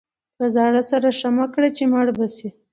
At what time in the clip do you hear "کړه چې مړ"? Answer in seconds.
1.53-2.05